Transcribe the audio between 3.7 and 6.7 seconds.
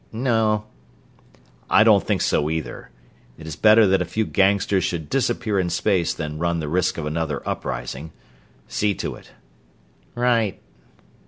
that a few gangsters should disappear in space than run the